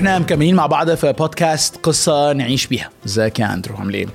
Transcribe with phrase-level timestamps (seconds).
[0.00, 2.90] إحنا مكملين مع بعض في بودكاست قصة نعيش بيها.
[3.06, 4.06] ازيك يا أندرو؟ عامل إيه.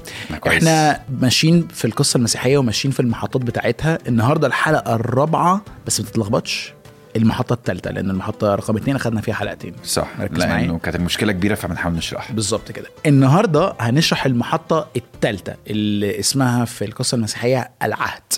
[0.48, 3.98] إحنا ماشيين في القصة المسيحية وماشيين في المحطات بتاعتها.
[4.08, 6.74] النهارده الحلقة الرابعة بس ما تتلخبطش
[7.16, 9.74] المحطة الثالثه لأن المحطة رقم اثنين اخذنا فيها حلقتين.
[9.84, 10.08] صح.
[10.32, 12.34] لأنه كانت المشكلة كبيرة فبنحاول نشرحها.
[12.36, 12.88] بالظبط كده.
[13.06, 18.34] النهارده هنشرح المحطة الثالثه اللي اسمها في القصة المسيحية العهد.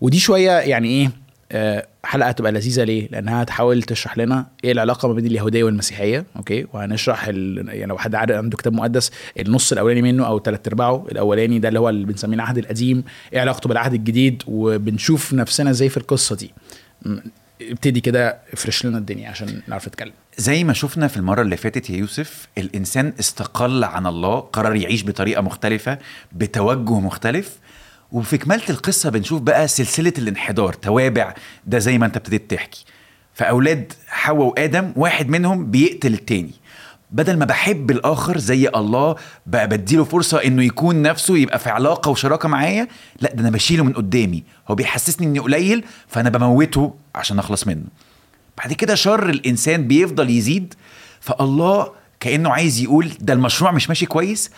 [0.00, 1.10] ودي شوية يعني إيه
[1.52, 6.24] آه، حلقة تبقى لذيذة ليه؟ لأنها هتحاول تشرح لنا إيه العلاقة ما بين اليهودية والمسيحية،
[6.36, 7.68] أوكي؟ وهنشرح ال...
[7.68, 11.80] يعني لو حد عنده كتاب مقدس النص الأولاني منه أو ثلاث أرباعه الأولاني ده اللي
[11.80, 16.50] هو اللي بنسميه العهد القديم، إيه علاقته بالعهد الجديد وبنشوف نفسنا إزاي في القصة دي.
[17.62, 20.12] ابتدي كده افرش لنا الدنيا عشان نعرف نتكلم.
[20.38, 25.04] زي ما شفنا في المرة اللي فاتت يا يوسف الإنسان استقل عن الله قرر يعيش
[25.04, 25.98] بطريقة مختلفة
[26.32, 27.56] بتوجه مختلف
[28.12, 31.34] وفي كمالة القصة بنشوف بقى سلسلة الانحدار توابع
[31.66, 32.84] ده زي ما انت ابتديت تحكي.
[33.34, 36.54] فأولاد حواء وآدم واحد منهم بيقتل التاني.
[37.10, 42.10] بدل ما بحب الآخر زي الله بقى بديله فرصة إنه يكون نفسه يبقى في علاقة
[42.10, 42.88] وشراكة معايا
[43.20, 44.44] لا ده أنا بشيله من قدامي.
[44.68, 47.84] هو بيحسسني إني قليل فأنا بموته عشان أخلص منه.
[48.58, 50.74] بعد كده شر الإنسان بيفضل يزيد
[51.20, 54.50] فالله كأنه عايز يقول ده المشروع مش ماشي كويس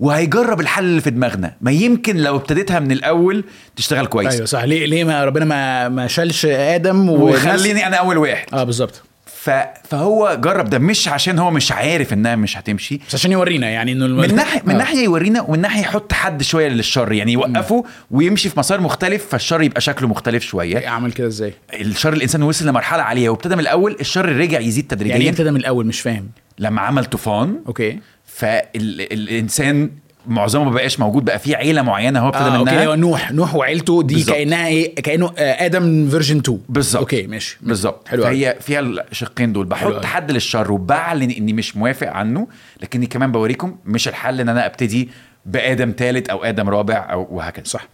[0.00, 1.54] وهيجرب الحل اللي في دماغنا.
[1.60, 3.44] ما يمكن لو ابتديتها من الأول
[3.76, 4.34] تشتغل كويس.
[4.34, 4.62] أيوه صح.
[4.62, 8.46] ليه ليه ما ربنا ما ما شالش آدم وخليني أنا أول واحد.
[8.52, 9.02] آه بالظبط.
[9.26, 9.50] ف...
[9.90, 13.00] فهو جرب ده مش عشان هو مش عارف إنها مش هتمشي.
[13.08, 14.06] بس عشان يورينا يعني إنه.
[14.06, 14.78] من ناحيه من آه.
[14.78, 17.12] ناحية يورينا ومن ناحية يحط حد شوية للشر.
[17.12, 20.88] يعني يوقفه ويمشي في مسار مختلف فالشر يبقى شكله مختلف شوية.
[20.88, 25.12] اعمل كده إزاي؟ الشر الإنسان وصل لمرحلة عالية وابتدى من الأول الشر رجع يزيد تدريجيا.
[25.12, 26.28] يعني إيه ابتدى من الأول مش فاهم.
[26.58, 27.60] لما عمل طوفان.
[27.66, 27.98] okay.
[28.38, 29.90] فالإنسان
[30.26, 32.86] معظمه ما بقاش موجود بقى في عيلة معينة هو ابتدى okay منها.
[32.86, 34.36] هو نوح نوح وعيلته دي بالظبط.
[34.36, 37.00] كأنها إيه كأنه آه، آدم version 2 بالظبط.
[37.00, 37.58] okay ماشي.
[37.60, 38.08] بالظبط.
[38.08, 38.22] حلو.
[38.22, 39.66] فهي فيها الشقين دول.
[39.66, 40.04] بحط.
[40.04, 42.48] حد للشر وبعلن إني مش موافق عنه
[42.82, 45.08] لكني كمان بوريكم مش الحل إن أنا أبتدي
[45.46, 47.64] بآدم ثالث أو آدم رابع أو وهكذا.
[47.64, 47.88] صح.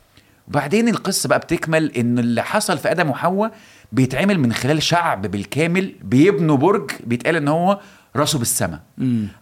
[0.48, 3.52] وبعدين القصة بقى بتكمل إن اللي حصل في آدم وحواء
[3.92, 7.80] بيتعمل من خلال شعب بالكامل بيبنوا برج بيتقال إن هو
[8.16, 8.80] راسه بالسماء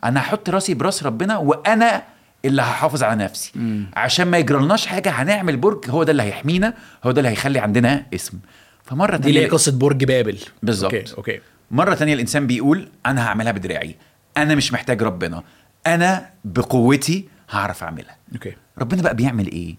[0.04, 2.02] أنا هحط راسي براس ربنا وأنا
[2.44, 3.52] اللي هحافظ على نفسي.
[3.96, 6.74] عشان ما يجرالناش حاجة هنعمل برج هو ده اللي هيحمينا
[7.04, 8.38] هو ده اللي هيخلي عندنا اسم.
[8.84, 10.38] فمرة دي تانية قصة برج بابل.
[10.62, 10.94] بالظبط.
[10.94, 11.40] okay okay.
[11.70, 13.96] مرة تانية الإنسان بيقول أنا هعملها بدراعي.
[14.36, 15.42] أنا مش محتاج ربنا.
[15.86, 18.16] أنا بقوتي هعرف أعملها.
[18.34, 18.52] أوكي.
[18.78, 19.76] ربنا بقى بيعمل إيه؟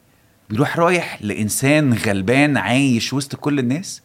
[0.50, 4.02] بيروح رايح لإنسان غلبان عايش وسط كل الناس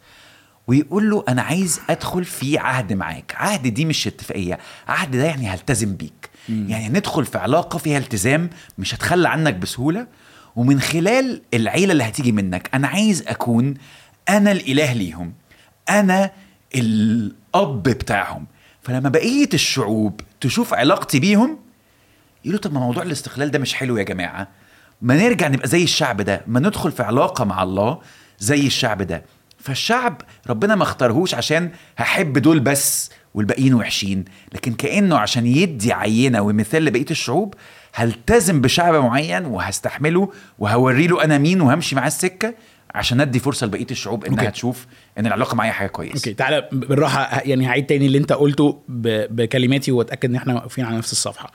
[0.68, 3.34] ويقول له أنا عايز أدخل في عهد معاك.
[3.36, 4.58] عهد دي مش اتفاقية.
[4.88, 6.30] عهد ده يعني هلتزم بيك.
[6.48, 10.06] يعني ندخل في علاقة فيها التزام مش هتخلى عنك بسهولة.
[10.56, 13.74] ومن خلال العيلة اللي هتيجي منك أنا عايز أكون
[14.28, 15.32] أنا الإله ليهم.
[15.90, 16.30] أنا
[16.74, 18.46] الأب بتاعهم.
[18.82, 21.58] فلما بقية الشعوب تشوف علاقتي بيهم
[22.44, 24.48] يقولوا طب ما موضوع الاستقلال ده مش حلو يا جماعة.
[25.02, 26.42] ما نرجع نبقى زي الشعب ده.
[26.46, 27.98] ما ندخل في علاقة مع الله
[28.38, 29.24] زي الشعب ده.
[29.58, 34.24] فالشعب ربنا ما اختارهوش عشان هحب دول بس والباقيين وحشين
[34.54, 37.54] لكن كأنه عشان يدي عينة ومثال لبقية الشعوب
[37.94, 42.54] هلتزم بشعب معين وهستحمله وهوري له أنا مين وهمشي معاه السكة
[42.94, 44.50] عشان أدي فرصة لبقية الشعوب إنها okay.
[44.52, 44.86] تشوف
[45.18, 48.78] إن العلاقة معايا حاجة كويسة okay تعالى بالراحة يعني هعيد تاني اللي أنت قلته.
[48.88, 51.52] بكلماتي وأتأكد إن إحنا واقفين على نفس الصفحة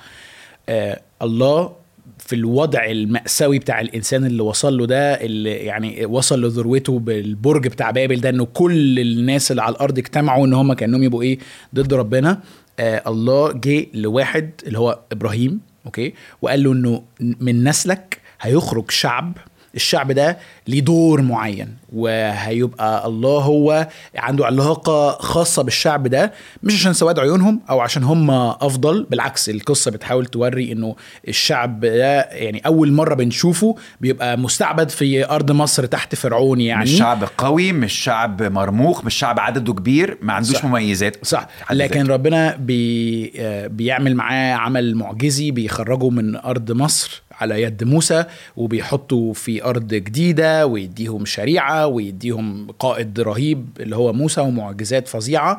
[0.69, 1.75] آه الله
[2.17, 7.91] في الوضع المأساوي بتاع الإنسان اللي وصل له ده اللي يعني وصل لذروته بالبرج بتاع
[7.91, 11.39] بابل ده إنه كل الناس اللي على الأرض اجتمعوا إن هم كأنهم يبقوا إيه؟
[11.75, 12.39] ضد ربنا.
[12.79, 19.37] آه الله جه لواحد اللي هو إبراهيم okay؟ وقال له إنه من نسلك هيخرج شعب
[19.75, 26.93] الشعب ده ليه دور معين وهيبقى الله هو عنده علاقة خاصة بالشعب ده مش عشان
[26.93, 30.95] سواد عيونهم أو عشان هم أفضل بالعكس القصة بتحاول توري إنه
[31.27, 36.97] الشعب ده يعني أول مرة بنشوفه بيبقى مستعبد في أرض مصر تحت فرعون يعني مش
[36.97, 40.65] شعب قوي مش شعب مرموق مش شعب عدده كبير ما عندوش صح.
[40.65, 42.13] مميزات صح لكن ذاته.
[42.13, 48.25] ربنا بي آه، بيعمل معاه عمل معجزي بيخرجه من أرض مصر على يد موسى
[48.57, 55.57] وبيحطوا في أرض جديدة ويديهم شريعة ويديهم قائد رهيب اللي هو موسى ومعجزات فظيعة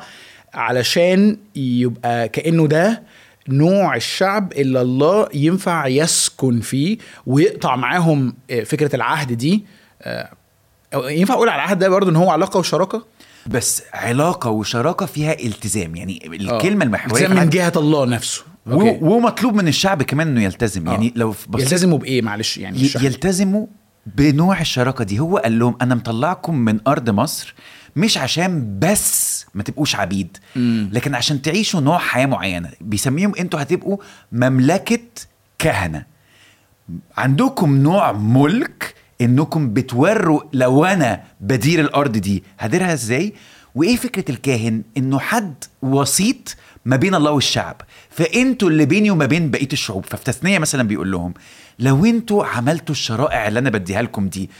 [0.55, 3.03] علشان يبقى كأنه ده
[3.49, 9.65] نوع الشعب اللي الله ينفع يسكن فيه ويقطع معاهم آه، فكرة العهد دي
[10.03, 10.31] آه،
[10.95, 13.05] ينفع أقول على العهد ده برضه إن هو علاقة وشراكة
[13.47, 16.57] بس علاقة وشراكة فيها التزام يعني آه.
[16.57, 18.43] الكلمة المحورية التزام من جهة الله نفسه
[18.73, 18.99] أوكي.
[19.03, 20.87] ومطلوب من الشعب كمان إنه يلتزم.
[20.87, 22.79] يعني لو يلتزموا بإيه؟ معلش يعني.
[23.01, 23.67] يلتزموا
[24.07, 25.21] بنوع الشراكة دي.
[25.21, 27.55] هو قال لهم أنا مطلعكم من أرض مصر
[27.97, 30.91] مش عشان بس ما تبقوش عبيد مم.
[30.93, 32.71] لكن عشان تعيشوا نوع حياة معينة.
[32.81, 33.97] بيسميهم أنتوا هتبقوا
[34.33, 34.99] مملكة
[35.59, 36.05] كهنة.
[37.17, 42.45] عندكم نوع ملك إنكم بتوروا لو أنا بدير الأرض دي.
[42.59, 43.35] هديرها إزاي؟
[43.75, 47.83] وإيه فكرة الكاهن؟ إنه حد وسيط ما بين الله والشعب.
[48.11, 50.07] فأنتوا اللي بيني وما بين بقية الشعوب.
[50.07, 51.35] ففي تثنيه مثلا بيقول لهم
[51.79, 54.51] لو أنتوا عملتوا الشرائع اللي أنا بديها لكم دي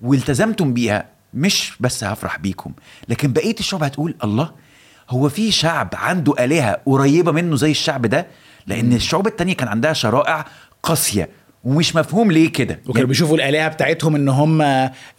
[0.00, 2.72] والتزمتم بيها مش بس هفرح بيكم.
[3.08, 4.50] لكن بقية الشعوب هتقول الله
[5.10, 8.26] هو في شعب عنده آلهة قريبة منه زي الشعب ده؟
[8.66, 10.44] لأن الشعوب التانية كان عندها شرائع
[10.82, 11.28] قاسية.
[11.64, 12.80] ومش مفهوم ليه كده.
[12.86, 14.62] وكانوا بيشوفوا الآلهة بتاعتهم إن هم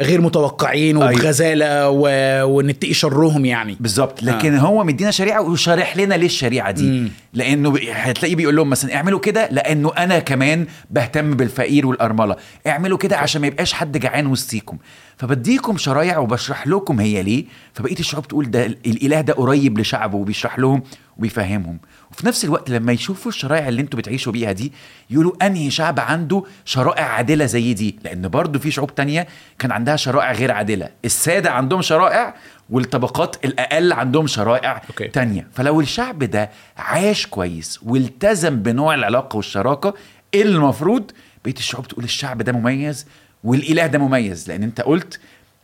[0.01, 1.11] غير متوقعين أيوة.
[1.11, 2.07] وبغزالة و...
[2.43, 3.77] ونتقي شرهم يعني.
[3.79, 4.23] بالظبط.
[4.23, 4.59] لكن آه.
[4.59, 6.83] هو مدينا شريعة وشارح لنا ليه الشريعة دي.
[6.83, 7.09] مم.
[7.33, 12.35] لأنه هتلاقيه بيقول لهم مثلا اعملوا كده لأنه أنا كمان بهتم بالفقير والأرملة.
[12.67, 14.77] اعملوا كده عشان ما يبقاش حد جعان وسطيكم.
[15.17, 17.45] فبديكم شرايع وبشرح لكم هي ليه.
[17.73, 20.83] فبقية الشعوب تقول ده ال- الإله ده قريب لشعبه وبيشرح لهم
[21.17, 21.79] وبيفهمهم
[22.11, 24.73] وفي نفس الوقت لما يشوفوا الشرائع اللي أنتوا بتعيشوا بيها دي
[25.09, 27.99] يقولوا أنهي شعب عنده شرائع عادلة زي دي.
[28.03, 29.27] لأن برضو في شعوب تانية
[29.59, 30.89] كان عندها شرائع غير عادلة.
[31.05, 32.35] السادة عندهم شرائع
[32.69, 35.07] والطبقات الأقل عندهم شرائع okay.
[35.07, 35.47] تانية.
[35.53, 39.93] فلو الشعب ده عاش كويس والتزم بنوع العلاقة والشراكة
[40.35, 41.11] المفروض؟
[41.45, 43.05] بقية الشعوب تقول الشعب ده مميز
[43.43, 45.19] والإله ده مميز لأن أنت قلت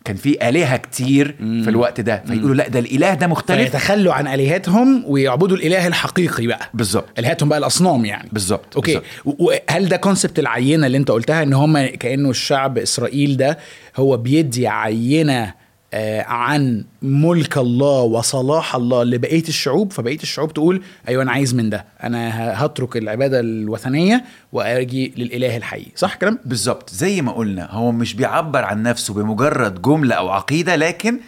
[0.05, 3.57] كان في آلهة كتير في الوقت ده فيقولوا لأ ده الإله ده مختلف.
[3.61, 6.69] فيتخلوا عن آلهتهم ويعبدوا الإله الحقيقي بقى.
[6.73, 7.19] بالظبط.
[7.19, 8.29] آلهتهم بقى الأصنام يعني.
[8.31, 9.01] بالظبط okay.
[9.25, 13.57] وهل ده concept العينة اللي أنت قلتها إن هم كأنه الشعب إسرائيل ده
[13.97, 15.53] هو بيدي عينة
[16.25, 21.85] عن ملك الله وصلاح الله لبقية الشعوب فبقية الشعوب تقول أيوه أنا عايز من ده
[22.03, 28.13] أنا هترك العبادة الوثنية وأجي للإله الحقيقي صح كلام بالظبط زي ما قلنا هو مش
[28.13, 31.19] بيعبر عن نفسه بمجرد جملة أو عقيدة لكن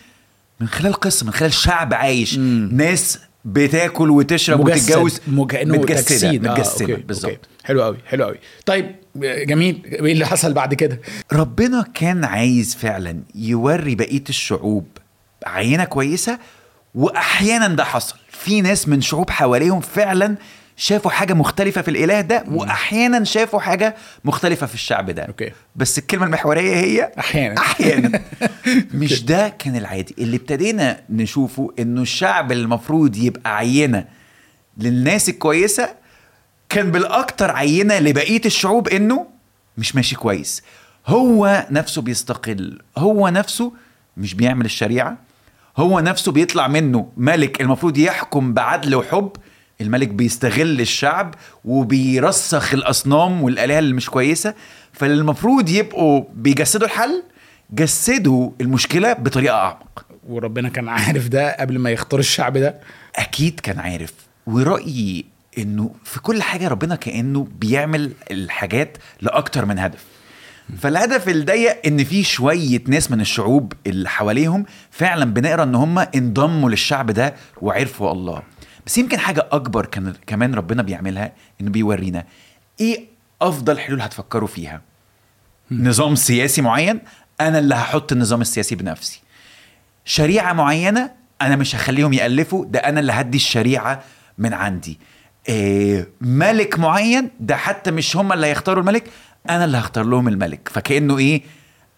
[0.60, 2.70] من خلال قصة من خلال شعب عايش مم.
[2.74, 7.40] ناس بتاكل وتشرب وتتجوز كانه متجسدة آه، متجسدة أوكي، بالظبط.
[7.64, 9.82] حلو قوي حلو قوي طيب جميل.
[9.86, 11.00] إيه اللي حصل بعد كده؟
[11.34, 14.86] ربنا كان عايز فعلا يوري بقية الشعوب
[15.46, 16.40] عينة كويسة
[16.96, 18.16] واحيانا ده حصل.
[18.30, 20.36] في ناس من شعوب حواليهم فعلا
[20.82, 23.96] شافوا حاجة مختلفة في الإله ده وأحيانا شافوا حاجة
[24.26, 25.24] مختلفة في الشعب ده.
[25.24, 25.52] أوكي.
[25.76, 27.58] بس الكلمة المحورية هي أحيانا.
[27.58, 28.22] أحيانا.
[28.94, 30.16] مش ده كان العادي.
[30.20, 34.06] اللي ابتدينا نشوفه إنه الشعب اللي المفروض يبقى عينة
[34.78, 35.90] للناس الكويسة
[36.70, 39.28] كان بالأكتر عينة لبقية الشعوب إنه
[39.78, 40.64] مش ماشي كويس.
[41.08, 42.82] هو نفسه بيستقل.
[42.98, 43.74] هو نفسه
[44.18, 45.18] مش بيعمل الشريعة.
[45.78, 49.32] هو نفسه بيطلع منه ملك المفروض يحكم بعدل وحب.
[49.82, 51.36] الملك بيستغل الشعب
[51.66, 54.54] وبيرسخ الأصنام والآلهة اللي مش كويسة
[54.94, 57.24] فالمفروض يبقوا بيجسدوا الحل
[57.72, 60.06] جسدوا المشكلة بطريقة أعمق.
[60.30, 62.80] وربنا كان عارف ده قبل ما يختار الشعب ده؟
[63.16, 64.14] أكيد كان عارف
[64.48, 65.26] ورأيي
[65.58, 70.04] إنه في كل حاجة ربنا كأنه بيعمل الحاجات لأكتر من هدف.
[70.80, 76.70] فالهدف الضيق إن في شوية ناس من الشعوب اللي حواليهم فعلا بنقرأ إن هم انضموا
[76.70, 78.42] للشعب ده وعرفوا الله.
[78.86, 81.32] بس يمكن حاجة أكبر كان كمان ربنا بيعملها
[81.62, 82.26] إنه بيورينا
[82.80, 83.06] إيه
[83.42, 84.82] أفضل حلول هتفكروا فيها.
[85.72, 87.00] نظام سياسي معين
[87.42, 89.22] أنا اللي هحط النظام السياسي بنفسي.
[90.06, 91.12] شريعة معينة
[91.42, 94.04] أنا مش هخليهم يألفوا ده أنا اللي هدي الشريعة
[94.38, 95.00] من عندي.
[95.50, 99.04] إيه ملك معين ده حتى مش هم اللي هيختاروا الملك
[99.50, 100.70] أنا اللي هختار لهم الملك.
[100.74, 101.42] فكأنه إيه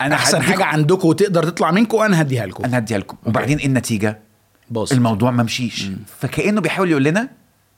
[0.02, 2.64] أنا أحسن حاجة عندكم وتقدر تطلع منكم أنا هديها لكم.
[2.64, 3.18] أنا هديها لكم.
[3.26, 4.20] وبعدين إيه النتيجة؟
[4.70, 5.86] باظ الموضوع ما مشيش.
[6.20, 7.30] فكأنه بيحاول يقول لنا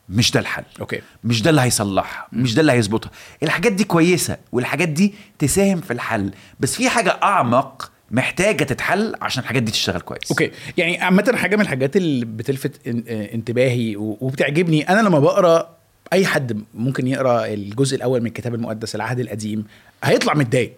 [0.10, 0.64] مش ده الحل.
[0.82, 1.02] أوكي.
[1.24, 2.28] مش ده اللي هيصلحها.
[2.34, 3.12] مش ده اللي هيظبطها.
[3.44, 6.32] الحاجات دي كويسة والحاجات دي تساهم في الحل.
[6.60, 10.32] بس في حاجة أعمق محتاجة تتحل عشان الحاجات دي تشتغل كويس.
[10.32, 10.52] Okay.
[10.78, 15.76] يعني عامة حاجة من الحاجات اللي بتلفت آه، انتباهي وبتعجبني أنا لما بقرأ
[16.14, 19.66] أي حد ممكن يقرأ الجزء الأول من الكتاب المقدس العهد القديم
[20.04, 20.74] هيطلع متضايق.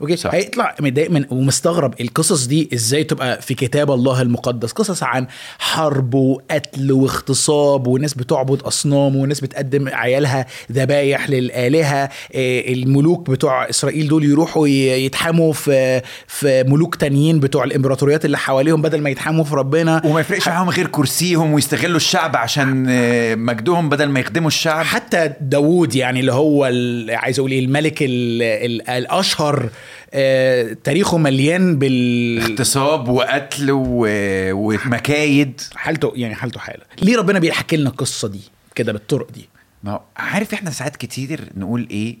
[0.00, 0.34] Okay؟ صح.
[0.34, 4.72] هيطلع متضايق من ومستغرب القصص دي إزاي تبقى في كتاب الله المقدس.
[4.72, 5.26] قصص عن
[5.58, 12.08] حرب وقتل واغتصاب وناس بتعبد أصنام وناس بتقدم عيالها ذبايح للآلهة.
[12.34, 18.82] إيه، الملوك بتوع إسرائيل دول يروحوا يتحاموا في في ملوك تانيين بتوع الإمبراطوريات اللي حواليهم
[18.82, 20.02] بدل ما يتحاموا في ربنا.
[20.04, 24.84] وما يفرقش معاهم غير كرسيهم ويستغلوا الشعب عشان آه، مجدهم بدل ما يخدموا الشعب.
[24.84, 26.64] حتى داوود يعني اللي هو
[27.10, 29.68] عايز أقول إيه الملك ال ال الأشهر
[30.14, 34.06] آه، تاريخه مليان بال اغتصاب وقتل و...
[34.52, 36.82] ومكايد حالته يعني حالته حاله.
[37.02, 38.40] ليه ربنا بيحكي لنا القصة دي
[38.74, 39.48] كده بالطرق دي؟
[39.84, 42.18] ما عارف إحنا ساعات كتير نقول إيه؟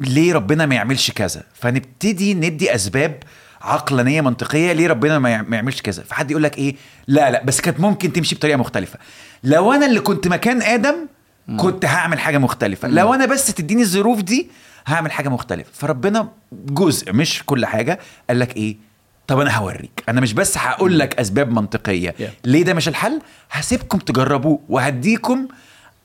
[0.00, 3.22] ليه ربنا ما يعملش كذا؟ فنبتدي ندي أسباب
[3.60, 6.02] عقلانية منطقية ليه ربنا ما يعملش كذا.
[6.02, 8.98] فحد يقول لك إيه؟ لا لا بس كانت ممكن تمشي بطريقة مختلفة.
[9.44, 10.94] لو أنا اللي كنت مكان آدم
[11.56, 12.88] كنت هعمل حاجة مختلفة.
[12.88, 14.50] لو أنا بس تديني الظروف دي
[14.88, 15.70] هعمل حاجة مختلفة.
[15.72, 17.98] فربنا جزء مش كل حاجة.
[18.28, 18.76] قال لك إيه؟
[19.26, 20.04] طب أنا هوريك.
[20.08, 22.14] أنا مش بس هقول لك أسباب منطقية.
[22.18, 22.22] Yeah.
[22.44, 25.48] ليه ده مش الحل؟ هسيبكم تجربوه وهديكم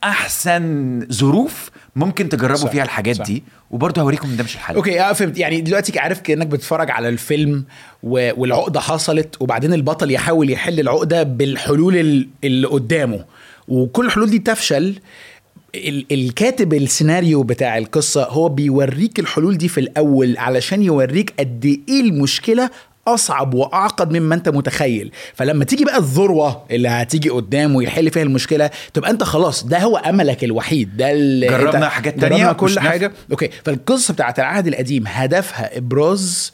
[0.04, 3.26] أحسن ظروف ممكن تجربوا صح، فيها الحاجات صح.
[3.26, 3.44] دي.
[3.72, 4.76] وبرضه هوريكم إن ده مش الحل.
[4.76, 5.38] Okay آه فهمت.
[5.38, 7.66] يعني دلوقتي عارف كأنك بتتفرج على الفيلم
[8.04, 8.32] و...
[8.42, 13.26] والعقدة حصلت وبعدين البطل يحاول يحل العقدة بالحلول ال- اللي قدامه.
[13.68, 15.00] وكل الحلول دي تفشل
[16.12, 22.70] الكاتب السيناريو بتاع القصة هو بيوريك الحلول دي في الأول علشان يوريك قد إيه المشكلة
[23.08, 28.70] أصعب وأعقد مما أنت متخيل فلما تيجي بقى الذروة اللي هتيجي قدام ويحل فيها المشكلة
[28.94, 32.76] تبقى أنت خلاص ده هو أملك الوحيد ده اللي جربنا حاجات جربنا تانية كل مش
[32.76, 32.90] نافع.
[32.90, 36.52] حاجة okay فالقصة بتاعت العهد القديم هدفها إبراز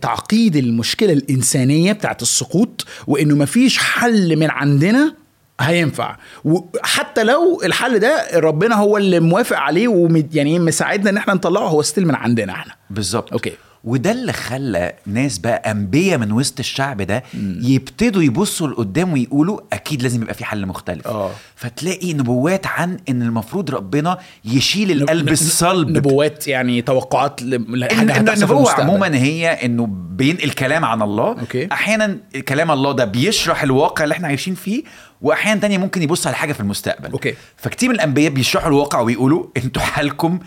[0.00, 5.14] تعقيد المشكلة الإنسانية بتاعت السقوط وإنه مفيش حل من عندنا
[5.60, 6.16] هينفع.
[6.44, 11.66] وحتى لو الحل ده ربنا هو اللي موافق عليه ومد يعني مساعدنا إن إحنا نطلعه
[11.68, 12.72] هو still من عندنا إحنا.
[12.90, 13.32] بالظبط.
[13.32, 13.52] Okay.
[13.84, 17.22] وده اللي خلى ناس بقى أنبياء من وسط الشعب ده
[17.62, 21.30] يبتدوا يبصوا لقدام ويقولوا أكيد لازم يبقى في حل مختلف آه.
[21.56, 28.82] فتلاقي نبوات عن إن المفروض ربنا يشيل القلب الصلب نبوات يعني توقعات لحاجه إن المستقبل.
[28.82, 31.68] عموما هي إنه بينقل كلام عن الله okay.
[31.72, 32.18] أحيانا
[32.48, 34.82] كلام الله ده بيشرح الواقع اللي إحنا عايشين فيه
[35.22, 37.34] واحيانا تانية ممكن يبص على حاجة في المستقبل okay.
[37.56, 40.38] فكتير من الأنبياء بيشرحوا الواقع ويقولوا أنتوا حالكم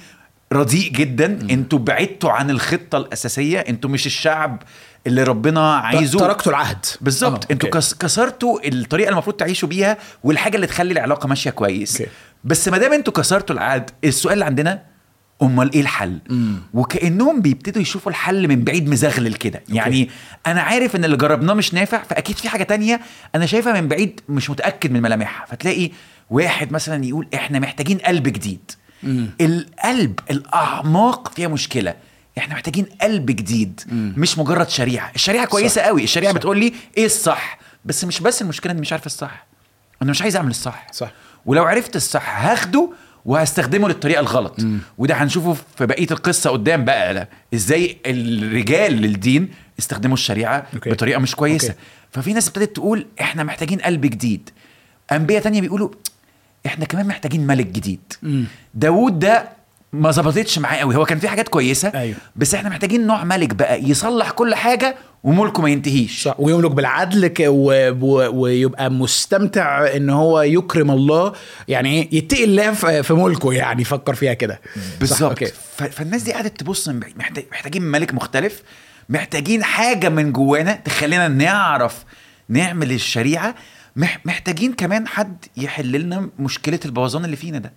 [0.53, 1.25] رديء جدا.
[1.51, 3.59] أنتوا بعدتوا عن الخطة الأساسية.
[3.59, 4.63] أنتوا مش الشعب
[5.07, 6.19] اللي ربنا عايزه.
[6.19, 6.85] تركتوا العهد.
[7.01, 7.45] بالظبط.
[7.45, 7.69] آه، أنتوا
[7.99, 12.01] كسرتوا الطريقة المفروض تعيشوا بيها والحاجة اللي تخلي العلاقة ماشية كويس.
[12.01, 12.11] أوكي.
[12.43, 14.81] بس ما دام أنتوا كسرتوا العهد السؤال اللي عندنا
[15.41, 16.19] امال إيه الحل؟
[16.73, 19.63] وكأنهم بيبتدوا يشوفوا الحل من بعيد مزغلل كده.
[19.69, 20.09] يعني
[20.47, 23.01] أنا عارف إن اللي جربناه مش نافع فأكيد في حاجة تانية
[23.35, 25.45] أنا شايفها من بعيد مش متأكد من ملامحها.
[25.45, 25.91] فتلاقي
[26.29, 28.71] واحد مثلا يقول إحنا محتاجين قلب جديد.
[29.41, 31.95] القلب الأعماق فيها مشكلة.
[32.37, 35.11] إحنا محتاجين قلب جديد مش مجرد شريعة.
[35.15, 35.87] الشريعة كويسة صح.
[35.87, 36.03] قوي.
[36.03, 36.37] الشريعة صح.
[36.37, 39.45] بتقول لي إيه الصح؟ بس مش بس المشكلة إني مش عارف الصح.
[40.01, 40.87] أنا مش عايز أعمل الصح.
[40.91, 41.11] صح.
[41.45, 42.89] ولو عرفت الصح هاخده
[43.25, 44.55] وهستخدمه للطريقة الغلط.
[44.97, 47.13] وده هنشوفه في بقية القصة قدام بقى.
[47.13, 47.27] لا.
[47.53, 50.89] إزاي الرجال للدين استخدموا الشريعة okay.
[50.89, 51.67] بطريقة مش كويسة.
[51.67, 51.79] Okay.
[52.11, 54.49] ففي ناس ابتدت تقول إحنا محتاجين قلب جديد.
[55.11, 55.89] أنبياء تانية بيقولوا
[56.65, 58.13] إحنا كمان محتاجين ملك جديد.
[58.73, 59.49] داوود ده
[59.93, 60.95] ما ظبطتش معاه قوي.
[60.95, 62.15] هو كان في حاجات كويسة أيوه.
[62.35, 66.23] بس إحنا محتاجين نوع ملك بقى يصلح كل حاجة وملكه ما ينتهيش.
[66.23, 66.35] صح.
[66.39, 67.91] ويملك بالعدل ك- و...
[68.01, 68.41] و...
[68.41, 71.33] ويبقى مستمتع إن هو يكرم الله.
[71.67, 73.83] يعني إيه؟ يتقي الله في في ملكه يعني.
[73.83, 74.61] فكر فيها كده.
[74.99, 75.43] بالظبط.
[75.77, 78.61] ف- فالناس دي قعدت تبص محتاج محتاجين ملك مختلف.
[79.09, 82.03] محتاجين حاجة من جوانا تخلينا نعرف
[82.49, 83.55] نعمل الشريعة.
[84.25, 87.73] محتاجين كمان حد يحل لنا مشكلة البوظان اللي فينا ده.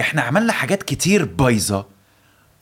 [0.00, 1.86] إحنا عملنا حاجات كتير بايظة.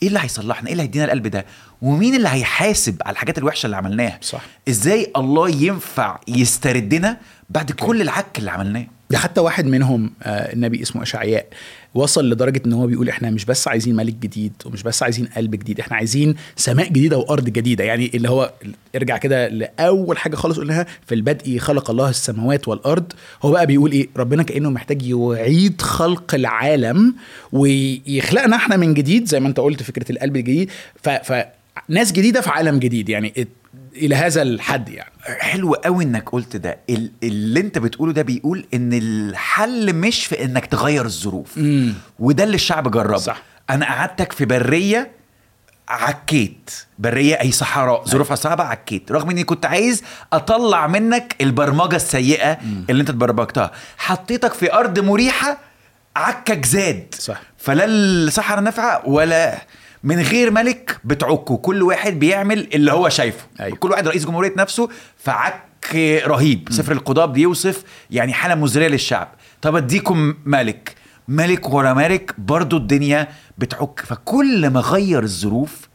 [0.02, 1.46] إيه اللي هيصلحنا؟ إيه اللي هيدينا القلب ده؟
[1.82, 4.42] ومين اللي هيحاسب على الحاجات الوحشة اللي عملناها؟ صح.
[4.68, 7.16] إزاي الله ينفع يستردنا
[7.50, 11.46] بعد كل العك اللي عملناه؟ ده حتى واحد منهم آه، النبي اسمه أشعياء
[11.94, 15.50] وصل لدرجة إن هو بيقول إحنا مش بس عايزين ملك جديد ومش بس عايزين قلب
[15.50, 17.84] جديد إحنا عايزين سماء جديدة وأرض جديدة.
[17.84, 18.52] يعني اللي هو
[18.96, 23.12] ارجع كده لأول حاجة خالص قلناها في البدء خلق الله السماوات والأرض.
[23.42, 27.14] هو بقى بيقول إيه؟ ربنا كأنه محتاج يعيد خلق العالم
[27.52, 30.70] ويخلقنا إحنا من جديد زي ما أنت قلت فكرة القلب الجديد.
[31.02, 31.44] ف, ف
[31.88, 33.08] ناس جديدة في عالم جديد.
[33.08, 33.32] يعني
[33.98, 35.10] إلى هذا الحد يعني.
[35.38, 36.78] حلو قوي إنك قلت ده.
[36.90, 41.58] ال- اللي أنت بتقوله ده بيقول إن الحل مش في إنك تغير الظروف.
[41.58, 41.94] مم.
[42.18, 43.16] وده اللي الشعب جربه.
[43.16, 43.42] صح.
[43.70, 45.10] أنا قعدتك في برية
[45.88, 46.70] عكيت.
[46.98, 49.12] برية أي صحراء ظروفها صعبة عكيت.
[49.12, 50.02] رغم إني كنت عايز
[50.32, 52.58] أطلع منك البرمجة السيئة
[52.90, 53.70] اللي أنت اتبرمجتها.
[53.98, 55.58] حطيتك في أرض مريحة
[56.16, 57.14] عكك زاد.
[57.18, 57.40] صح.
[57.58, 59.58] فلا الصحراء نافعة ولا
[60.02, 63.46] من غير ملك بتعكوا كل واحد بيعمل اللي هو شايفه.
[63.60, 63.76] أيوة.
[63.76, 65.94] كل واحد رئيس جمهورية نفسه فعك
[66.26, 66.68] رهيب.
[66.70, 69.28] سفر القضاء بيوصف يعني حالة مزرية للشعب.
[69.62, 70.94] طب أديكم ملك.
[71.28, 73.28] ملك ورا ملك برضو الدنيا
[73.58, 74.00] بتعك.
[74.00, 75.88] فكل ما غير الظروف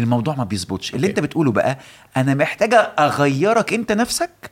[0.00, 0.94] الموضوع ما بيظبطش.
[0.94, 1.06] اللي.
[1.06, 1.78] أنت بتقوله بقى
[2.16, 4.50] أنا محتاجة أغيرك أنت نفسك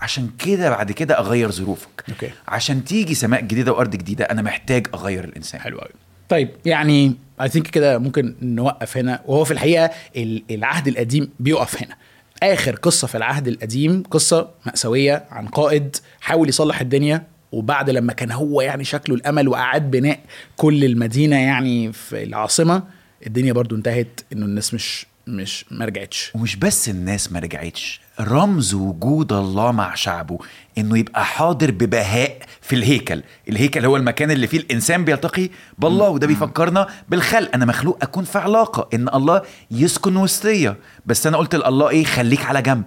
[0.00, 2.04] عشان كده بعد كده أغير ظروفك.
[2.08, 2.30] أوكي.
[2.48, 5.60] عشان تيجي سماء جديدة وأرض جديدة أنا محتاج أغير الإنسان.
[5.60, 5.90] حلو قوي
[6.28, 9.22] طيب يعني اي ثينك كده ممكن نوقف هنا.
[9.26, 11.96] وهو في الحقيقة ال- العهد القديم بيقف هنا.
[12.42, 18.30] آخر قصة في العهد القديم قصة مأساوية عن قائد حاول يصلح الدنيا وبعد لما كان
[18.32, 20.20] هو يعني شكله الأمل وأعاد بناء
[20.56, 22.82] كل المدينة يعني في العاصمة
[23.26, 26.32] الدنيا برضو انتهت إنه الناس مش مش ما رجعتش.
[26.34, 30.38] ومش بس الناس ما رجعتش رمز وجود الله مع شعبه
[30.78, 33.22] إنه يبقى حاضر ببهاء في الهيكل.
[33.48, 37.50] الهيكل هو المكان اللي فيه الإنسان بيلتقي بالله وده بيفكرنا بالخلق.
[37.54, 40.76] أنا مخلوق أكون في علاقة إن الله يسكن وسطيا.
[41.06, 42.84] بس أنا قلت لله إيه؟ خليك على جنب.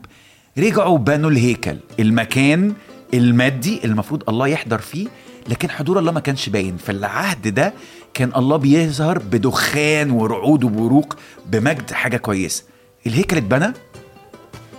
[0.58, 2.74] رجعوا بنوا الهيكل المكان
[3.14, 5.08] المادي المفروض الله يحضر فيه.
[5.48, 6.78] لكن حضور الله ما كانش باين.
[6.78, 7.74] في العهد ده
[8.14, 12.64] كان الله بيظهر بدخان ورعود وبروق بمجد حاجة كويسة.
[13.08, 13.74] الهيكل اتبنى؟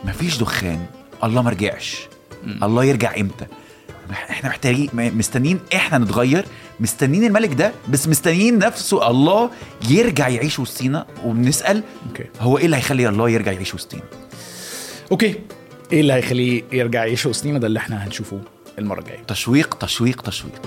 [0.05, 0.87] مفيش دخان.
[1.25, 1.99] الله ما رجعش
[2.63, 3.47] الله يرجع إمتى؟
[4.11, 6.45] إحنا محتاجين مستنيين إحنا نتغير.
[6.81, 9.51] مستنيين الملك ده بس مستنيين نفسه الله
[9.91, 12.25] يرجع يعيش وسطينا وبنسأل Okay.
[12.41, 14.03] هو إيه اللي هيخلي الله يرجع يعيش وسطينا؟
[15.13, 15.35] Okay.
[15.93, 18.41] إيه اللي هيخليه يرجع يعيش وسطينا؟ ده اللي إحنا هنشوفه
[18.79, 19.23] المرة الجاية.
[19.29, 20.63] تشويق تشويق تشويق.